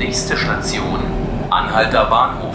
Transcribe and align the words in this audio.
Nächste 0.00 0.34
Station, 0.34 0.98
Anhalter 1.50 2.06
Bahnhof. 2.06 2.54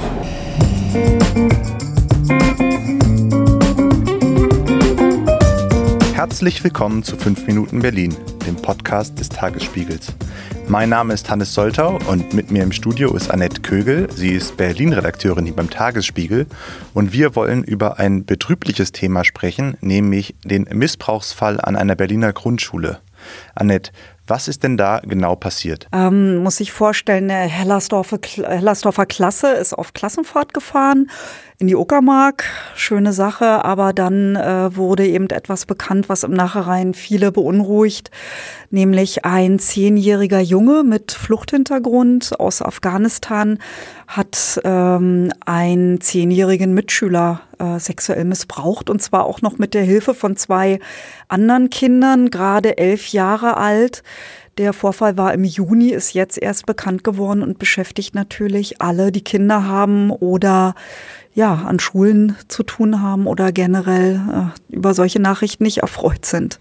Herzlich 6.16 6.64
willkommen 6.64 7.04
zu 7.04 7.16
5 7.16 7.46
Minuten 7.46 7.84
Berlin, 7.84 8.16
dem 8.48 8.56
Podcast 8.56 9.20
des 9.20 9.30
Tagesspiegels. 9.30 10.12
Mein 10.68 10.90
Name 10.90 11.14
ist 11.14 11.30
Hannes 11.30 11.54
Soltau 11.54 12.00
und 12.08 12.34
mit 12.34 12.50
mir 12.50 12.64
im 12.64 12.72
Studio 12.72 13.16
ist 13.16 13.30
Annette 13.30 13.62
Kögel. 13.62 14.12
Sie 14.12 14.32
ist 14.32 14.58
Berlin-Redakteurin 14.58 15.46
hier 15.46 15.56
beim 15.56 15.70
Tagesspiegel 15.70 16.48
und 16.96 17.14
wir 17.14 17.36
wollen 17.36 17.64
über 17.64 18.00
ein 18.00 18.26
betrübliches 18.26 18.92
Thema 18.92 19.24
sprechen, 19.24 19.78
nämlich 19.82 20.34
den 20.44 20.64
Missbrauchsfall 20.64 21.62
an 21.62 21.76
einer 21.76 21.96
Berliner 21.96 22.34
Grundschule. 22.34 23.02
Annette, 23.54 23.92
was 24.28 24.48
ist 24.48 24.64
denn 24.64 24.78
da 24.78 25.02
genau 25.04 25.36
passiert? 25.36 25.88
Ähm, 25.92 26.38
muss 26.38 26.60
ich 26.60 26.72
vorstellen, 26.72 27.30
eine 27.30 27.50
Hellersdorfer, 27.50 28.20
Hellersdorfer 28.24 29.06
Klasse 29.06 29.54
ist 29.54 29.74
auf 29.74 29.94
Klassenfahrt 29.94 30.54
gefahren 30.54 31.10
in 31.58 31.68
die 31.68 31.76
Uckermark. 31.76 32.44
Schöne 32.76 33.14
Sache, 33.14 33.64
aber 33.64 33.94
dann 33.94 34.36
äh, 34.36 34.76
wurde 34.76 35.08
eben 35.08 35.30
etwas 35.30 35.66
bekannt, 35.66 36.10
was 36.10 36.24
im 36.24 36.32
Nachhinein 36.32 36.94
viele 36.94 37.32
beunruhigt, 37.32 38.12
nämlich 38.72 39.24
ein 39.24 39.60
zehnjähriger 39.60 40.42
Junge 40.42 40.84
mit 40.84 41.14
Fluchthintergrund 41.14 42.40
aus 42.40 42.62
Afghanistan 42.62 43.60
hat 44.08 44.62
ähm, 44.64 45.32
einen 45.46 46.02
zehnjährigen 46.02 46.74
Mitschüler 46.74 47.42
äh, 47.58 47.80
sexuell 47.80 48.26
missbraucht 48.26 48.90
und 48.90 49.02
zwar 49.02 49.26
auch 49.26 49.42
noch 49.42 49.58
mit 49.58 49.74
der 49.74 49.84
Hilfe 49.84 50.14
von 50.14 50.36
zwei 50.36 50.80
anderen 51.28 51.70
Kindern, 51.70 52.30
gerade 52.30 52.78
elf 52.78 53.08
Jahre 53.08 53.58
alt. 53.58 54.04
Der 54.58 54.72
Vorfall 54.72 55.18
war 55.18 55.34
im 55.34 55.44
Juni, 55.44 55.90
ist 55.90 56.14
jetzt 56.14 56.38
erst 56.38 56.66
bekannt 56.66 57.04
geworden 57.04 57.44
und 57.44 57.60
beschäftigt 57.60 58.16
natürlich 58.16 58.82
alle, 58.82 59.12
die 59.12 59.24
Kinder 59.24 59.68
haben 59.68 60.12
oder 60.12 60.76
ja, 61.36 61.54
an 61.54 61.80
Schulen 61.80 62.38
zu 62.48 62.64
tun 62.64 63.02
haben 63.02 63.28
oder 63.28 63.52
generell 63.52 64.22
äh, 64.70 64.74
über 64.74 64.94
solche 64.94 65.22
Nachrichten 65.22 65.64
nicht 65.64 65.80
erfreut 65.80 66.26
sind. 66.26 66.60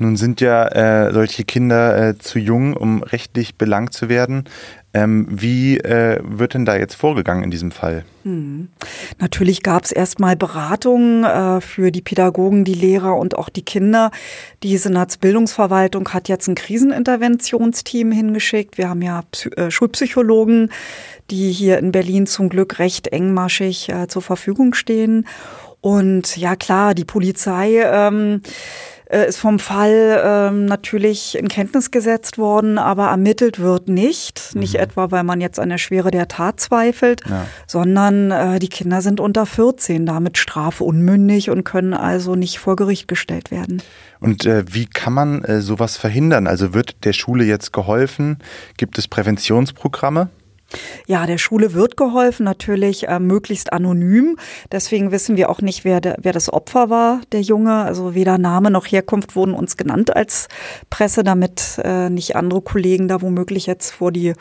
Nun 0.00 0.16
sind 0.16 0.40
ja 0.40 0.66
äh, 0.66 1.12
solche 1.12 1.44
Kinder 1.44 2.08
äh, 2.08 2.18
zu 2.18 2.40
jung, 2.40 2.76
um 2.76 3.04
rechtlich 3.04 3.56
belangt 3.56 3.94
zu 3.94 4.08
werden. 4.08 4.44
Ähm, 4.96 5.26
wie 5.28 5.76
äh, 5.76 6.18
wird 6.24 6.54
denn 6.54 6.64
da 6.64 6.74
jetzt 6.74 6.94
vorgegangen 6.94 7.44
in 7.44 7.50
diesem 7.50 7.70
Fall? 7.70 8.06
Hm. 8.22 8.68
Natürlich 9.18 9.62
gab 9.62 9.84
es 9.84 9.92
erstmal 9.92 10.36
Beratungen 10.36 11.22
äh, 11.22 11.60
für 11.60 11.92
die 11.92 12.00
Pädagogen, 12.00 12.64
die 12.64 12.72
Lehrer 12.72 13.14
und 13.14 13.36
auch 13.36 13.50
die 13.50 13.62
Kinder. 13.62 14.10
Die 14.62 14.74
Senatsbildungsverwaltung 14.78 16.08
hat 16.14 16.30
jetzt 16.30 16.48
ein 16.48 16.54
Kriseninterventionsteam 16.54 18.10
hingeschickt. 18.10 18.78
Wir 18.78 18.88
haben 18.88 19.02
ja 19.02 19.20
Psy 19.32 19.50
äh, 19.50 19.70
Schulpsychologen, 19.70 20.70
die 21.28 21.52
hier 21.52 21.76
in 21.76 21.92
Berlin 21.92 22.26
zum 22.26 22.48
Glück 22.48 22.78
recht 22.78 23.08
engmaschig 23.08 23.90
äh, 23.90 24.06
zur 24.08 24.22
Verfügung 24.22 24.72
stehen. 24.72 25.26
Und 25.86 26.36
ja 26.36 26.56
klar, 26.56 26.94
die 26.94 27.04
Polizei 27.04 27.80
ähm, 27.84 28.40
äh, 29.08 29.28
ist 29.28 29.36
vom 29.36 29.60
Fall 29.60 30.20
ähm, 30.20 30.64
natürlich 30.64 31.38
in 31.38 31.46
Kenntnis 31.46 31.92
gesetzt 31.92 32.38
worden, 32.38 32.76
aber 32.76 33.06
ermittelt 33.06 33.60
wird 33.60 33.86
nicht. 33.86 34.50
Mhm. 34.52 34.62
Nicht 34.62 34.74
etwa, 34.80 35.12
weil 35.12 35.22
man 35.22 35.40
jetzt 35.40 35.60
an 35.60 35.68
der 35.68 35.78
Schwere 35.78 36.10
der 36.10 36.26
Tat 36.26 36.58
zweifelt, 36.58 37.20
ja. 37.30 37.46
sondern 37.68 38.32
äh, 38.32 38.58
die 38.58 38.66
Kinder 38.66 39.00
sind 39.00 39.20
unter 39.20 39.46
14, 39.46 40.06
damit 40.06 40.38
strafunmündig 40.38 41.50
und 41.50 41.62
können 41.62 41.94
also 41.94 42.34
nicht 42.34 42.58
vor 42.58 42.74
Gericht 42.74 43.06
gestellt 43.06 43.52
werden. 43.52 43.80
Und 44.18 44.44
äh, 44.44 44.64
wie 44.66 44.86
kann 44.86 45.12
man 45.12 45.44
äh, 45.44 45.60
sowas 45.60 45.96
verhindern? 45.96 46.48
Also 46.48 46.74
wird 46.74 47.04
der 47.04 47.12
Schule 47.12 47.44
jetzt 47.44 47.72
geholfen? 47.72 48.38
Gibt 48.76 48.98
es 48.98 49.06
Präventionsprogramme? 49.06 50.30
Ja, 51.06 51.26
der 51.26 51.38
Schule 51.38 51.74
wird 51.74 51.96
geholfen, 51.96 52.44
natürlich 52.44 53.06
äh, 53.08 53.20
möglichst 53.20 53.72
anonym. 53.72 54.36
Deswegen 54.72 55.12
wissen 55.12 55.36
wir 55.36 55.48
auch 55.48 55.60
nicht, 55.60 55.84
wer, 55.84 56.00
der, 56.00 56.16
wer 56.20 56.32
das 56.32 56.52
Opfer 56.52 56.90
war, 56.90 57.20
der 57.32 57.40
Junge. 57.40 57.74
Also 57.74 58.14
weder 58.14 58.38
Name 58.38 58.70
noch 58.70 58.86
Herkunft 58.86 59.36
wurden 59.36 59.54
uns 59.54 59.76
genannt 59.76 60.14
als 60.14 60.48
Presse, 60.90 61.22
damit 61.22 61.80
äh, 61.84 62.10
nicht 62.10 62.34
andere 62.34 62.62
Kollegen 62.62 63.06
da 63.06 63.22
womöglich 63.22 63.66
jetzt 63.66 63.92
vor 63.92 64.10
die 64.10 64.32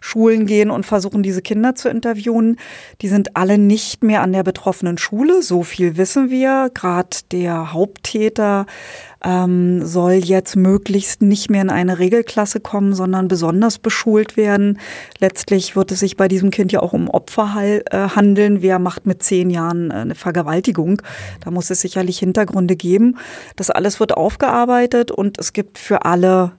Schulen 0.00 0.46
gehen 0.46 0.70
und 0.70 0.86
versuchen, 0.86 1.22
diese 1.22 1.42
Kinder 1.42 1.74
zu 1.74 1.88
interviewen. 1.88 2.56
Die 3.00 3.08
sind 3.08 3.36
alle 3.36 3.58
nicht 3.58 4.04
mehr 4.04 4.22
an 4.22 4.32
der 4.32 4.44
betroffenen 4.44 4.98
Schule. 4.98 5.42
So 5.42 5.64
viel 5.64 5.96
wissen 5.96 6.30
wir. 6.30 6.70
Gerade 6.72 7.16
der 7.32 7.72
Haupttäter 7.72 8.66
ähm, 9.24 9.84
soll 9.84 10.12
jetzt 10.12 10.54
möglichst 10.54 11.22
nicht 11.22 11.50
mehr 11.50 11.62
in 11.62 11.70
eine 11.70 11.98
Regelklasse 11.98 12.60
kommen, 12.60 12.94
sondern 12.94 13.26
besonders 13.26 13.78
beschult 13.78 14.36
werden. 14.36 14.78
Letztlich 15.18 15.74
wird 15.74 15.90
es 15.90 16.00
sich 16.00 16.16
bei 16.16 16.28
diesem 16.28 16.50
Kind 16.50 16.72
ja 16.72 16.80
auch 16.80 16.92
um 16.92 17.08
Opfer 17.08 17.54
äh, 17.56 17.80
handeln. 18.14 18.60
Wer 18.62 18.78
macht 18.78 19.06
mit 19.06 19.22
zehn 19.22 19.50
Jahren 19.50 19.90
äh, 19.90 19.94
eine 19.94 20.14
Vergewaltigung? 20.14 21.00
Da 21.42 21.50
muss 21.50 21.70
es 21.70 21.80
sicherlich 21.80 22.18
Hintergründe 22.18 22.76
geben. 22.76 23.16
Das 23.56 23.70
alles 23.70 23.98
wird 23.98 24.16
aufgearbeitet 24.16 25.10
und 25.10 25.38
es 25.38 25.52
gibt 25.52 25.78
für 25.78 26.04
alle 26.04 26.52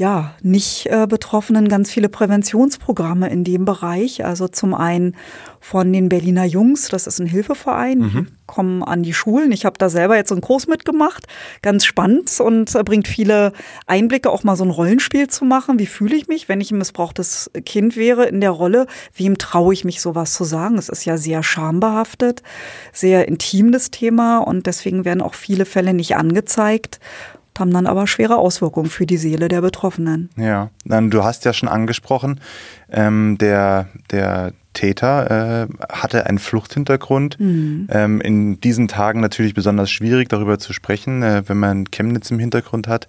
ja, 0.00 0.34
nicht 0.40 0.86
äh, 0.86 1.06
Betroffenen 1.06 1.68
ganz 1.68 1.90
viele 1.90 2.08
Präventionsprogramme 2.08 3.28
in 3.28 3.44
dem 3.44 3.66
Bereich. 3.66 4.24
Also 4.24 4.48
zum 4.48 4.72
einen 4.72 5.14
von 5.60 5.92
den 5.92 6.08
Berliner 6.08 6.46
Jungs, 6.46 6.88
das 6.88 7.06
ist 7.06 7.20
ein 7.20 7.26
Hilfeverein, 7.26 7.98
mhm. 7.98 8.26
kommen 8.46 8.82
an 8.82 9.02
die 9.02 9.12
Schulen. 9.12 9.52
Ich 9.52 9.66
habe 9.66 9.76
da 9.76 9.90
selber 9.90 10.16
jetzt 10.16 10.32
einen 10.32 10.40
Kurs 10.40 10.68
mitgemacht, 10.68 11.26
ganz 11.60 11.84
spannend 11.84 12.30
und 12.40 12.74
äh, 12.74 12.82
bringt 12.82 13.08
viele 13.08 13.52
Einblicke, 13.86 14.30
auch 14.30 14.42
mal 14.42 14.56
so 14.56 14.64
ein 14.64 14.70
Rollenspiel 14.70 15.28
zu 15.28 15.44
machen. 15.44 15.78
Wie 15.78 15.84
fühle 15.84 16.16
ich 16.16 16.28
mich, 16.28 16.48
wenn 16.48 16.62
ich 16.62 16.70
ein 16.70 16.78
missbrauchtes 16.78 17.50
Kind 17.66 17.94
wäre 17.94 18.24
in 18.24 18.40
der 18.40 18.52
Rolle? 18.52 18.86
Wem 19.14 19.36
traue 19.36 19.74
ich 19.74 19.84
mich 19.84 20.00
sowas 20.00 20.32
zu 20.32 20.44
sagen? 20.44 20.78
Es 20.78 20.88
ist 20.88 21.04
ja 21.04 21.18
sehr 21.18 21.42
schambehaftet, 21.42 22.42
sehr 22.94 23.28
intim 23.28 23.70
das 23.70 23.90
Thema 23.90 24.38
und 24.38 24.64
deswegen 24.64 25.04
werden 25.04 25.20
auch 25.20 25.34
viele 25.34 25.66
Fälle 25.66 25.92
nicht 25.92 26.16
angezeigt 26.16 27.00
haben 27.60 27.72
dann 27.72 27.86
aber 27.86 28.06
schwere 28.06 28.38
Auswirkungen 28.38 28.90
für 28.90 29.06
die 29.06 29.16
Seele 29.16 29.48
der 29.48 29.60
Betroffenen. 29.60 30.30
Ja, 30.36 30.70
dann 30.84 31.10
du 31.10 31.22
hast 31.22 31.44
ja 31.44 31.52
schon 31.52 31.68
angesprochen, 31.68 32.40
ähm, 32.90 33.36
der, 33.38 33.88
der 34.10 34.52
Täter 34.72 35.66
äh, 35.68 35.68
hatte 35.90 36.26
einen 36.26 36.38
Fluchthintergrund. 36.38 37.40
Mhm. 37.40 37.88
Ähm, 37.90 38.20
in 38.20 38.60
diesen 38.60 38.86
Tagen 38.86 39.20
natürlich 39.20 39.52
besonders 39.52 39.90
schwierig, 39.90 40.28
darüber 40.28 40.58
zu 40.58 40.72
sprechen, 40.72 41.22
äh, 41.22 41.42
wenn 41.46 41.58
man 41.58 41.86
Chemnitz 41.90 42.30
im 42.30 42.38
Hintergrund 42.38 42.86
hat. 42.86 43.08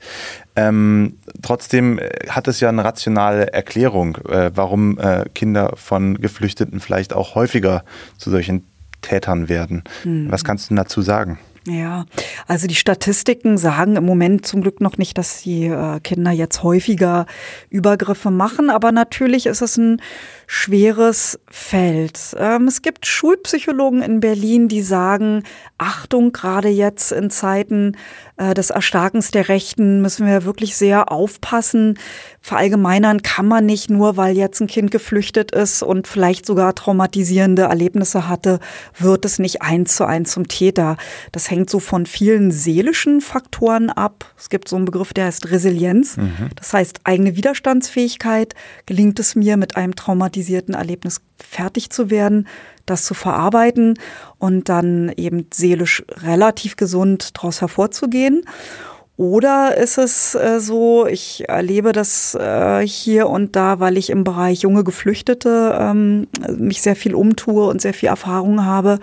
Ähm, 0.55 1.17
trotzdem 1.41 1.99
äh, 1.99 2.09
hat 2.29 2.47
es 2.47 2.59
ja 2.59 2.69
eine 2.69 2.83
rationale 2.83 3.53
Erklärung, 3.53 4.17
äh, 4.27 4.51
warum 4.55 4.97
äh, 4.97 5.25
Kinder 5.35 5.73
von 5.75 6.19
Geflüchteten 6.19 6.79
vielleicht 6.79 7.13
auch 7.13 7.35
häufiger 7.35 7.83
zu 8.17 8.31
solchen 8.31 8.65
Tätern 9.01 9.47
werden. 9.47 9.83
Mhm. 10.03 10.31
Was 10.31 10.43
kannst 10.43 10.71
du 10.71 10.75
dazu 10.75 11.01
sagen? 11.01 11.37
Ja, 11.67 12.05
also 12.47 12.65
die 12.65 12.73
Statistiken 12.73 13.55
sagen 13.59 13.95
im 13.95 14.03
Moment 14.03 14.47
zum 14.47 14.61
Glück 14.63 14.81
noch 14.81 14.97
nicht, 14.97 15.15
dass 15.19 15.43
die 15.43 15.65
äh, 15.65 15.99
Kinder 15.99 16.31
jetzt 16.31 16.63
häufiger 16.63 17.27
Übergriffe 17.69 18.31
machen, 18.31 18.71
aber 18.71 18.91
natürlich 18.91 19.45
ist 19.45 19.61
es 19.61 19.77
ein 19.77 20.01
schweres 20.47 21.39
Feld. 21.51 22.35
Ähm, 22.39 22.67
es 22.67 22.81
gibt 22.81 23.05
Schulpsychologen 23.05 24.01
in 24.01 24.21
Berlin, 24.21 24.69
die 24.69 24.81
sagen, 24.81 25.43
Achtung, 25.77 26.31
gerade 26.31 26.67
jetzt 26.67 27.11
in 27.11 27.29
Zeiten 27.29 27.95
äh, 28.37 28.55
des 28.55 28.71
Erstarkens 28.71 29.29
der 29.29 29.47
Rechten 29.47 30.01
müssen 30.01 30.25
wir 30.25 30.45
wirklich 30.45 30.75
sehr 30.75 31.11
aufpassen. 31.11 31.99
Verallgemeinern 32.39 33.21
kann 33.21 33.47
man 33.47 33.67
nicht 33.67 33.91
nur, 33.91 34.17
weil 34.17 34.35
jetzt 34.35 34.61
ein 34.61 34.67
Kind 34.67 34.89
geflüchtet 34.89 35.51
ist 35.51 35.83
und 35.83 36.07
vielleicht 36.07 36.47
sogar 36.47 36.73
traumatisierende 36.73 37.63
Erlebnisse 37.63 38.27
hatte, 38.27 38.59
wird 38.97 39.25
es 39.25 39.37
nicht 39.37 39.61
eins 39.61 39.95
zu 39.95 40.05
eins 40.05 40.31
zum 40.31 40.47
Täter. 40.47 40.97
Das 41.31 41.50
hängt 41.51 41.69
so 41.69 41.79
von 41.79 42.05
vielen 42.05 42.51
seelischen 42.51 43.21
Faktoren 43.21 43.89
ab. 43.89 44.33
Es 44.37 44.49
gibt 44.49 44.67
so 44.67 44.75
einen 44.77 44.85
Begriff, 44.85 45.13
der 45.13 45.25
heißt 45.25 45.51
Resilienz. 45.51 46.17
Mhm. 46.17 46.49
Das 46.55 46.73
heißt 46.73 47.01
eigene 47.03 47.35
Widerstandsfähigkeit. 47.35 48.55
Gelingt 48.85 49.19
es 49.19 49.35
mir 49.35 49.57
mit 49.57 49.75
einem 49.75 49.95
traumatisierten 49.95 50.31
traumatisierten 50.31 50.73
Erlebnis 50.73 51.21
fertig 51.37 51.89
zu 51.89 52.09
werden, 52.09 52.47
das 52.85 53.05
zu 53.05 53.13
verarbeiten 53.13 53.97
und 54.37 54.69
dann 54.69 55.11
eben 55.17 55.47
seelisch 55.53 56.03
relativ 56.09 56.75
gesund 56.75 57.37
daraus 57.37 57.61
hervorzugehen. 57.61 58.43
Oder 59.17 59.77
ist 59.77 59.97
es 59.97 60.33
äh, 60.35 60.59
so, 60.59 61.05
ich 61.05 61.47
erlebe 61.47 61.91
das 61.91 62.33
äh, 62.33 62.85
hier 62.87 63.29
und 63.29 63.55
da, 63.55 63.79
weil 63.79 63.97
ich 63.97 64.09
im 64.09 64.23
Bereich 64.23 64.61
junge 64.61 64.83
Geflüchtete 64.83 65.77
ähm, 65.79 66.27
mich 66.57 66.81
sehr 66.81 66.95
viel 66.95 67.13
umtue 67.13 67.67
und 67.67 67.81
sehr 67.81 67.93
viel 67.93 68.09
Erfahrung 68.09 68.65
habe, 68.65 68.99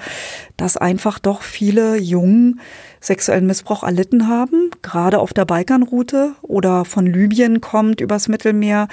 dass 0.57 0.77
einfach 0.77 1.19
doch 1.19 1.43
viele 1.43 1.99
Jungen 1.99 2.61
sexuellen 3.01 3.47
Missbrauch 3.47 3.85
erlitten 3.85 4.27
haben, 4.27 4.71
gerade 4.83 5.21
auf 5.21 5.33
der 5.33 5.45
Balkanroute 5.45 6.33
oder 6.43 6.85
von 6.85 7.07
Libyen 7.07 7.61
kommt 7.61 8.01
übers 8.01 8.27
Mittelmeer 8.27 8.89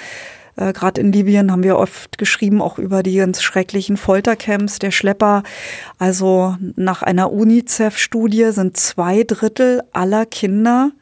äh, 0.56 0.72
Gerade 0.72 1.00
in 1.00 1.12
Libyen 1.12 1.52
haben 1.52 1.62
wir 1.62 1.76
oft 1.76 2.18
geschrieben, 2.18 2.62
auch 2.62 2.78
über 2.78 3.02
die 3.02 3.16
ganz 3.16 3.42
schrecklichen 3.42 3.96
Foltercamps 3.96 4.78
der 4.78 4.90
Schlepper. 4.90 5.42
Also 5.98 6.56
nach 6.76 7.02
einer 7.02 7.32
UNICEF-Studie 7.32 8.52
sind 8.52 8.76
zwei 8.76 9.22
Drittel 9.22 9.82
aller 9.92 10.24
Kinder 10.24 10.92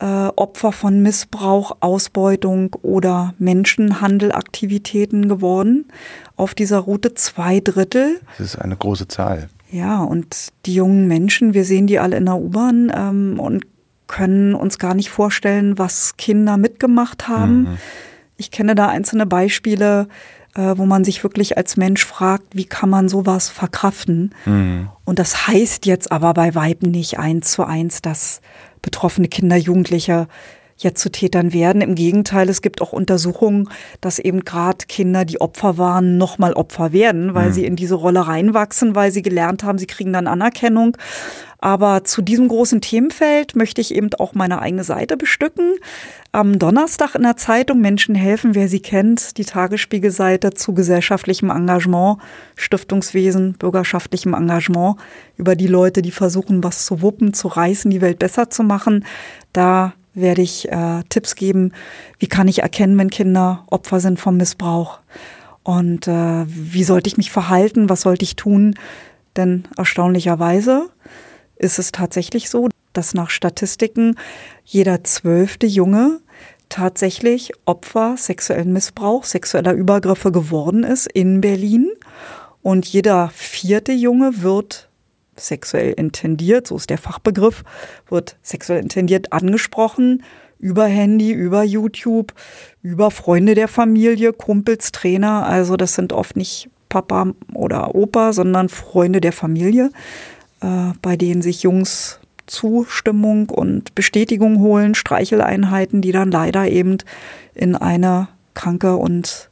äh, 0.00 0.04
Opfer 0.04 0.72
von 0.72 1.02
Missbrauch, 1.02 1.76
Ausbeutung 1.80 2.74
oder 2.82 3.34
Menschenhandelaktivitäten 3.38 5.28
geworden. 5.28 5.86
Auf 6.36 6.54
dieser 6.54 6.78
Route 6.78 7.14
zwei 7.14 7.60
Drittel. 7.60 8.20
Das 8.38 8.54
ist 8.54 8.56
eine 8.56 8.76
große 8.76 9.08
Zahl. 9.08 9.48
Ja, 9.70 10.02
und 10.02 10.48
die 10.66 10.74
jungen 10.74 11.08
Menschen, 11.08 11.54
wir 11.54 11.64
sehen 11.64 11.86
die 11.86 11.98
alle 11.98 12.16
in 12.16 12.26
der 12.26 12.36
U-Bahn 12.36 12.92
ähm, 12.94 13.40
und 13.40 13.64
können 14.06 14.54
uns 14.54 14.78
gar 14.78 14.94
nicht 14.94 15.10
vorstellen, 15.10 15.78
was 15.78 16.16
Kinder 16.16 16.56
mitgemacht 16.56 17.28
haben. 17.28 17.62
Mhm. 17.62 17.78
Ich 18.36 18.50
kenne 18.50 18.74
da 18.74 18.88
einzelne 18.88 19.26
Beispiele, 19.26 20.08
äh, 20.54 20.74
wo 20.76 20.86
man 20.86 21.04
sich 21.04 21.22
wirklich 21.22 21.56
als 21.56 21.76
Mensch 21.76 22.04
fragt, 22.04 22.44
wie 22.52 22.64
kann 22.64 22.90
man 22.90 23.08
sowas 23.08 23.48
verkraften? 23.48 24.34
Mhm. 24.44 24.88
Und 25.04 25.18
das 25.18 25.48
heißt 25.48 25.86
jetzt 25.86 26.12
aber 26.12 26.34
bei 26.34 26.54
Weiben 26.54 26.90
nicht 26.90 27.18
eins 27.18 27.52
zu 27.52 27.64
eins, 27.64 28.02
dass 28.02 28.40
betroffene 28.84 29.28
Kinder, 29.28 29.56
Jugendliche 29.56 30.28
jetzt 30.76 31.00
zu 31.00 31.10
Tätern 31.10 31.52
werden. 31.52 31.82
Im 31.82 31.94
Gegenteil, 31.94 32.48
es 32.48 32.62
gibt 32.62 32.82
auch 32.82 32.92
Untersuchungen, 32.92 33.68
dass 34.00 34.18
eben 34.18 34.44
gerade 34.44 34.86
Kinder, 34.88 35.24
die 35.24 35.40
Opfer 35.40 35.78
waren, 35.78 36.18
nochmal 36.18 36.52
Opfer 36.52 36.92
werden, 36.92 37.34
weil 37.34 37.48
mhm. 37.48 37.52
sie 37.52 37.64
in 37.64 37.76
diese 37.76 37.94
Rolle 37.94 38.26
reinwachsen, 38.26 38.94
weil 38.94 39.12
sie 39.12 39.22
gelernt 39.22 39.62
haben, 39.62 39.78
sie 39.78 39.86
kriegen 39.86 40.12
dann 40.12 40.26
Anerkennung. 40.26 40.96
Aber 41.64 42.04
zu 42.04 42.20
diesem 42.20 42.48
großen 42.48 42.82
Themenfeld 42.82 43.56
möchte 43.56 43.80
ich 43.80 43.94
eben 43.94 44.10
auch 44.18 44.34
meine 44.34 44.60
eigene 44.60 44.84
Seite 44.84 45.16
bestücken. 45.16 45.76
Am 46.30 46.58
Donnerstag 46.58 47.14
in 47.14 47.22
der 47.22 47.38
Zeitung 47.38 47.80
Menschen 47.80 48.14
helfen, 48.14 48.54
wer 48.54 48.68
sie 48.68 48.80
kennt, 48.80 49.38
die 49.38 49.46
Tagesspiegelseite 49.46 50.52
zu 50.52 50.74
gesellschaftlichem 50.74 51.48
Engagement, 51.48 52.18
Stiftungswesen, 52.54 53.54
bürgerschaftlichem 53.54 54.34
Engagement, 54.34 54.96
über 55.38 55.56
die 55.56 55.66
Leute, 55.66 56.02
die 56.02 56.10
versuchen, 56.10 56.62
was 56.62 56.84
zu 56.84 57.00
wuppen, 57.00 57.32
zu 57.32 57.48
reißen, 57.48 57.90
die 57.90 58.02
Welt 58.02 58.18
besser 58.18 58.50
zu 58.50 58.62
machen. 58.62 59.06
Da 59.54 59.94
werde 60.12 60.42
ich 60.42 60.70
äh, 60.70 61.02
Tipps 61.08 61.34
geben, 61.34 61.72
wie 62.18 62.26
kann 62.26 62.46
ich 62.46 62.58
erkennen, 62.58 62.98
wenn 62.98 63.08
Kinder 63.08 63.64
Opfer 63.70 64.00
sind 64.00 64.20
vom 64.20 64.36
Missbrauch 64.36 64.98
und 65.62 66.08
äh, 66.08 66.44
wie 66.46 66.84
sollte 66.84 67.08
ich 67.08 67.16
mich 67.16 67.30
verhalten, 67.30 67.88
was 67.88 68.02
sollte 68.02 68.24
ich 68.24 68.36
tun. 68.36 68.74
Denn 69.34 69.64
erstaunlicherweise 69.78 70.90
ist 71.64 71.78
es 71.78 71.90
tatsächlich 71.90 72.50
so, 72.50 72.68
dass 72.92 73.14
nach 73.14 73.30
Statistiken 73.30 74.16
jeder 74.64 75.02
zwölfte 75.02 75.66
Junge 75.66 76.20
tatsächlich 76.68 77.52
Opfer 77.64 78.16
sexuellen 78.16 78.72
Missbrauchs, 78.72 79.30
sexueller 79.30 79.72
Übergriffe 79.72 80.30
geworden 80.30 80.84
ist 80.84 81.06
in 81.12 81.40
Berlin. 81.40 81.90
Und 82.62 82.86
jeder 82.86 83.30
vierte 83.34 83.92
Junge 83.92 84.42
wird 84.42 84.88
sexuell 85.36 85.92
intendiert, 85.92 86.68
so 86.68 86.76
ist 86.76 86.90
der 86.90 86.98
Fachbegriff, 86.98 87.64
wird 88.08 88.36
sexuell 88.42 88.80
intendiert 88.80 89.32
angesprochen 89.32 90.22
über 90.58 90.86
Handy, 90.86 91.32
über 91.32 91.62
YouTube, 91.62 92.32
über 92.82 93.10
Freunde 93.10 93.54
der 93.54 93.68
Familie, 93.68 94.32
Kumpels, 94.32 94.92
Trainer. 94.92 95.46
Also 95.46 95.76
das 95.76 95.94
sind 95.94 96.12
oft 96.12 96.36
nicht 96.36 96.70
Papa 96.88 97.32
oder 97.52 97.94
Opa, 97.94 98.32
sondern 98.32 98.68
Freunde 98.68 99.20
der 99.20 99.32
Familie, 99.32 99.90
äh, 100.60 100.92
bei 101.02 101.16
denen 101.16 101.42
sich 101.42 101.62
Jungs 101.62 102.20
Zustimmung 102.46 103.48
und 103.48 103.94
Bestätigung 103.94 104.58
holen, 104.58 104.94
Streicheleinheiten, 104.94 106.02
die 106.02 106.12
dann 106.12 106.30
leider 106.30 106.68
eben 106.68 106.98
in 107.54 107.74
eine 107.74 108.28
kranke 108.54 108.96
und 108.96 109.50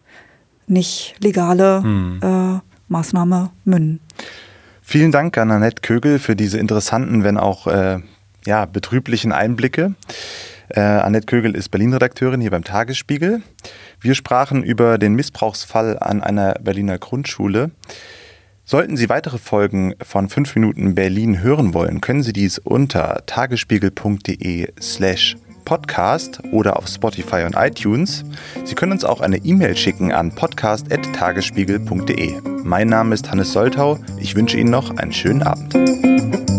nicht 0.67 1.15
legale 1.21 1.83
hm. 1.83 2.21
äh, 2.23 2.61
Maßnahme 2.89 3.51
münden. 3.65 4.01
Vielen 4.83 5.13
Dank 5.13 5.39
an 5.39 5.51
Annette 5.51 5.81
Kögel 5.81 6.19
für 6.19 6.37
diese 6.37 6.59
interessanten, 6.59 7.25
wenn 7.25 7.39
auch 7.39 7.67
äh, 7.67 8.01
ja, 8.45 8.67
betrüblichen 8.67 9.33
Einblicke. 9.33 9.95
Äh, 10.69 10.81
Annette 10.81 11.27
Kögel 11.27 11.55
ist 11.55 11.71
Berlin-Redakteurin 11.71 12.41
hier 12.41 12.51
beim 12.51 12.65
Tagesspiegel. 12.65 13.43
Wir 14.01 14.15
sprachen 14.15 14.63
über 14.63 14.99
den 14.99 15.15
Missbrauchsfall 15.15 15.99
an 15.99 16.23
einer 16.23 16.55
Berliner 16.55 16.99
Grundschule. 16.99 17.71
Sollten 18.65 18.97
Sie 18.97 19.09
weitere 19.09 19.39
Folgen 19.39 19.95
von 20.03 20.29
5 20.29 20.55
Minuten 20.55 20.95
Berlin 20.95 21.43
hören 21.43 21.75
wollen, 21.75 22.01
können 22.01 22.23
Sie 22.23 22.33
dies 22.33 22.59
unter 22.59 23.25
tagesspiegel.de 23.27 24.69
slash 24.81 25.37
podcast 25.65 26.41
oder 26.53 26.77
auf 26.77 26.87
Spotify 26.87 27.43
und 27.45 27.57
iTunes. 27.57 28.25
Sie 28.65 28.75
können 28.75 28.93
uns 28.93 29.05
auch 29.05 29.21
eine 29.21 29.39
E-Mail 29.39 29.77
schicken 29.77 30.13
an 30.13 30.35
podcast.tagesspiegel.de. 30.35 32.41
Mein 32.65 32.89
Name 32.89 33.15
ist 33.15 33.31
Hannes 33.31 33.53
Soltau. 33.53 33.99
Ich 34.19 34.35
wünsche 34.35 34.59
Ihnen 34.59 34.71
noch 34.71 34.97
einen 34.97 35.13
schönen 35.13 35.43
Abend. 35.43 36.52